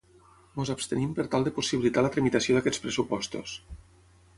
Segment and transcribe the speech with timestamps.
[0.63, 3.59] Ens abstenim per tal de possibilitar la tramitació d’aquests pressupostos.